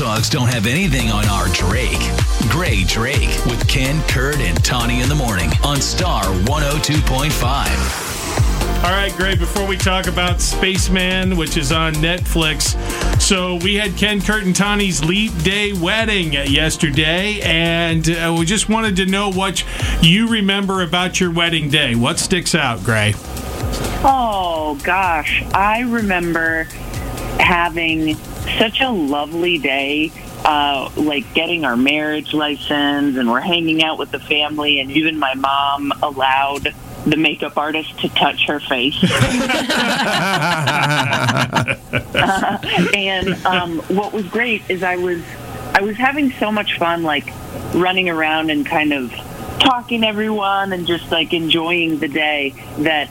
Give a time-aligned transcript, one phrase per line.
[0.00, 2.00] Bulldogs don't have anything on our Drake.
[2.48, 8.82] Grae Drake with Ken, Kurt, and Tawny in the morning on Star 102.5.
[8.82, 12.80] All right, Grae, before we talk about Spaceman, which is on Netflix,
[13.20, 18.70] so we had Ken Kurt and Tawny's Leap Day wedding yesterday, and uh, we just
[18.70, 19.62] wanted to know what
[20.00, 21.94] you remember about your wedding day.
[21.94, 23.12] What sticks out, Grae?
[24.02, 25.42] Oh, gosh.
[25.52, 26.64] I remember
[27.38, 28.16] having
[28.58, 30.12] such a lovely day.
[30.42, 35.18] Uh, like getting our marriage license, and we're hanging out with the family, and even
[35.18, 38.96] my mom allowed the makeup artist to touch her face.
[42.14, 42.58] Uh,
[42.94, 45.22] and um, what was great is I was
[45.74, 47.32] I was having so much fun, like
[47.74, 49.12] running around and kind of
[49.60, 53.08] talking to everyone and just like enjoying the day that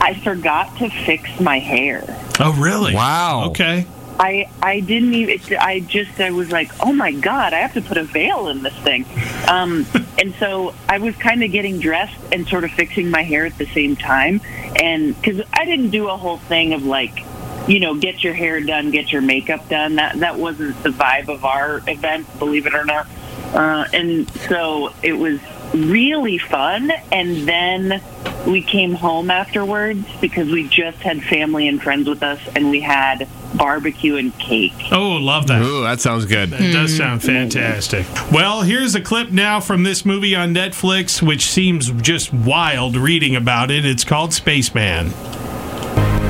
[0.00, 2.04] I forgot to fix my hair.
[2.40, 2.94] Oh, really?
[2.94, 3.48] Wow.
[3.50, 3.86] Okay.
[4.18, 5.56] I I didn't even.
[5.58, 8.62] I just I was like, oh my god, I have to put a veil in
[8.62, 9.04] this thing,
[9.48, 9.86] um,
[10.18, 13.56] and so I was kind of getting dressed and sort of fixing my hair at
[13.58, 14.40] the same time,
[14.76, 17.24] and because I didn't do a whole thing of like,
[17.68, 19.96] you know, get your hair done, get your makeup done.
[19.96, 23.06] That that wasn't the vibe of our event, believe it or not,
[23.54, 25.38] uh, and so it was
[25.72, 28.02] really fun, and then
[28.46, 32.80] we came home afterwards because we just had family and friends with us, and we
[32.80, 34.74] had barbecue and cake.
[34.92, 35.62] Oh, love that.
[35.62, 36.52] Ooh, that sounds good.
[36.52, 38.06] It does sound fantastic.
[38.32, 43.36] Well, here's a clip now from this movie on Netflix, which seems just wild reading
[43.36, 43.84] about it.
[43.84, 45.12] It's called Spaceman.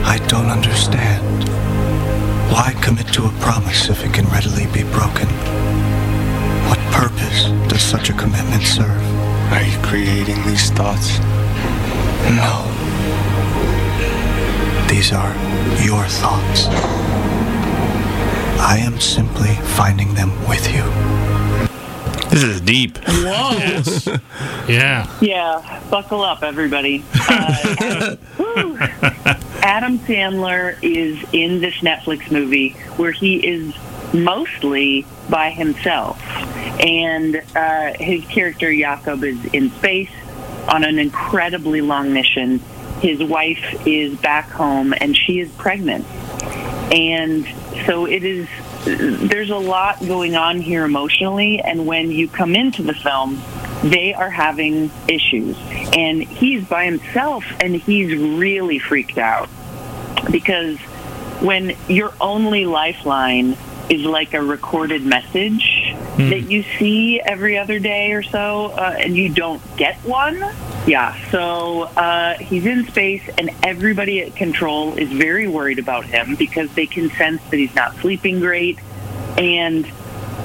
[0.04, 1.48] I don't understand.
[2.50, 5.28] Why commit to a promise if it can readily be broken?
[6.68, 9.02] What purpose does such a commitment serve?
[9.52, 11.18] Are you creating these thoughts?
[12.36, 12.64] No.
[14.88, 15.34] These are
[15.84, 16.66] your thoughts.
[18.60, 20.82] I am simply finding them with you.
[22.30, 22.98] This is deep.
[23.06, 24.06] Yes.
[24.68, 25.10] yeah.
[25.20, 27.04] Yeah, buckle up, everybody.
[27.14, 28.16] Uh.
[29.62, 33.74] Adam Sandler is in this Netflix movie where he is
[34.12, 36.20] mostly by himself,
[36.80, 40.10] and uh, his character Jakub is in space
[40.68, 42.60] on an incredibly long mission.
[43.00, 46.04] His wife is back home, and she is pregnant,
[46.92, 47.46] and
[47.86, 48.48] so it is.
[48.84, 53.42] There's a lot going on here emotionally, and when you come into the film,
[53.82, 55.56] they are having issues.
[55.96, 59.48] And he's by himself and he's really freaked out
[60.30, 60.78] because
[61.40, 63.56] when your only lifeline
[63.88, 65.77] is like a recorded message
[66.18, 70.42] that you see every other day or so uh, and you don't get one.
[70.86, 76.34] Yeah, so uh, he's in space, and everybody at control is very worried about him
[76.34, 78.78] because they can sense that he's not sleeping great.
[79.36, 79.86] And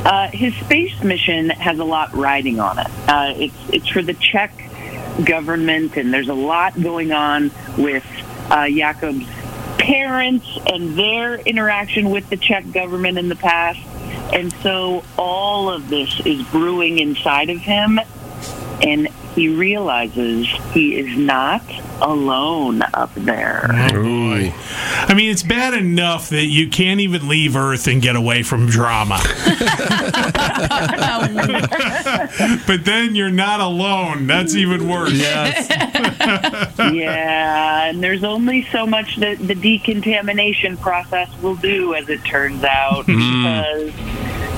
[0.06, 2.88] uh, his space mission has a lot riding on it.
[3.08, 4.52] Uh, it's it's for the Czech
[5.24, 8.06] government, and there's a lot going on with
[8.50, 9.26] uh, Jakub's
[9.78, 13.80] parents and their interaction with the Czech government in the past.
[14.34, 18.00] And so all of this is brewing inside of him,
[18.82, 21.62] and he realizes he is not
[22.04, 23.66] alone up there.
[23.70, 24.54] Oh, boy.
[24.56, 28.68] I mean, it's bad enough that you can't even leave Earth and get away from
[28.68, 29.20] drama.
[32.68, 34.28] but then you're not alone.
[34.28, 35.14] That's even worse.
[35.14, 35.68] Yes.
[36.94, 42.64] yeah, and there's only so much that the decontamination process will do, as it turns
[42.64, 43.14] out, hmm.
[43.14, 43.94] because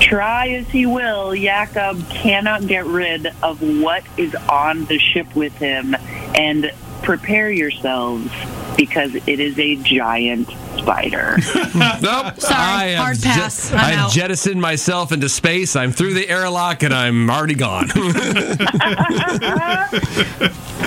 [0.00, 5.54] try as he will, Jakub cannot get rid of what is on the ship with
[5.56, 5.96] him.
[6.34, 8.30] And prepare yourselves
[8.76, 10.48] because it is a giant
[10.78, 11.36] spider.
[11.76, 12.40] Nope.
[12.40, 13.72] Sorry, I have hard pass.
[13.72, 14.10] I'm I've out.
[14.12, 15.76] jettisoned myself into space.
[15.76, 17.90] I'm through the airlock and I'm already gone.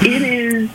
[0.01, 0.69] it is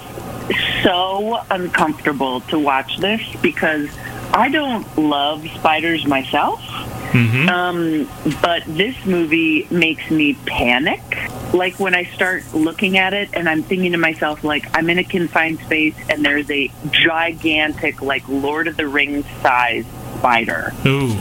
[0.82, 3.88] so uncomfortable to watch this because
[4.32, 6.60] I don't love spiders myself.
[7.14, 8.08] Um,
[8.42, 11.00] but this movie makes me panic.
[11.52, 14.98] Like when I start looking at it and I'm thinking to myself, like, I'm in
[14.98, 19.84] a confined space and there's a gigantic, like, Lord of the Rings size
[20.18, 20.72] spider.
[20.86, 21.16] Ooh.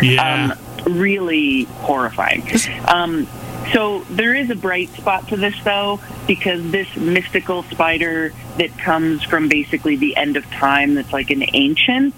[0.00, 0.54] Yeah.
[0.86, 2.48] Um, really horrifying.
[2.86, 3.26] Um,
[3.72, 9.22] so there is a bright spot to this, though, because this mystical spider that comes
[9.24, 12.14] from basically the end of time, that's like an ancient.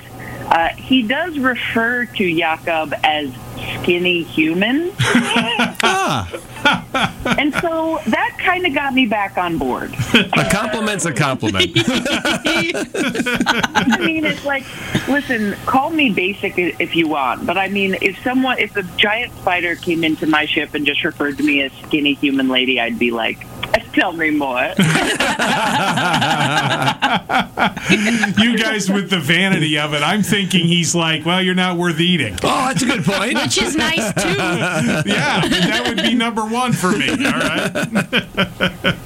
[0.50, 3.30] Uh, he does refer to Jakub as
[3.82, 4.90] skinny human.
[7.38, 9.94] and so that kind of got me back on board.
[10.14, 11.70] A compliment's a compliment.
[11.76, 11.78] I
[14.00, 14.64] mean, it's like,
[15.08, 19.32] listen, call me basic if you want, but I mean, if someone, if a giant
[19.34, 22.98] spider came into my ship and just referred to me as skinny human lady, I'd
[22.98, 23.46] be like,
[23.92, 24.60] tell me more.
[28.38, 30.02] you guys with the vanity of it.
[30.02, 32.34] I'm thinking he's like, well, you're not worth eating.
[32.42, 33.34] Oh, that's a good point.
[33.34, 34.30] Which is nice too.
[35.10, 37.10] Yeah, that would be number one for me.
[37.10, 38.96] All right.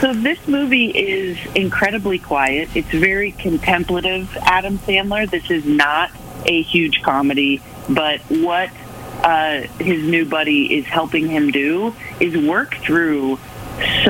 [0.00, 2.68] So this movie is incredibly quiet.
[2.74, 4.36] It's very contemplative.
[4.42, 5.28] Adam Sandler.
[5.28, 6.10] This is not
[6.44, 8.70] a huge comedy, but what
[9.22, 13.38] uh, his new buddy is helping him do is work through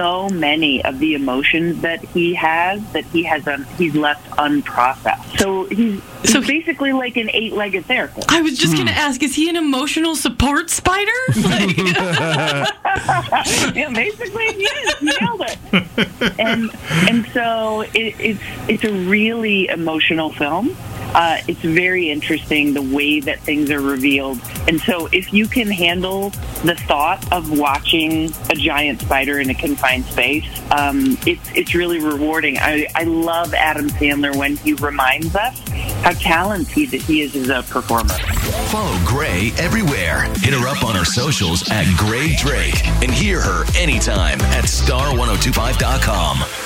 [0.07, 5.41] so many of the emotions that he has that he has un- he's left unprocessed.
[5.41, 8.31] So he's, he's So he- basically like an eight-legged therapist.
[8.31, 9.01] I was just going to hmm.
[9.01, 11.11] ask, is he an emotional support spider?
[11.47, 11.77] Like,
[13.77, 14.95] yeah, basically, he is.
[15.01, 16.09] You nailed it.
[16.39, 16.71] and
[17.09, 20.77] and so it, it's it's a really emotional film.
[21.15, 24.39] Uh, it's very interesting the way that things are revealed.
[24.69, 26.31] And so, if you can handle
[26.63, 32.01] the thought of watching a giant spider in a confined space, um, it's it's really
[32.01, 32.59] rewarding.
[32.59, 35.59] I, I love Adam Sandler when he reminds us
[36.03, 38.15] how talented he is as a performer.
[38.69, 40.25] Follow Grae everywhere.
[40.37, 46.66] Hit her up on her socials at Grae Drake and hear her anytime at star1025.com.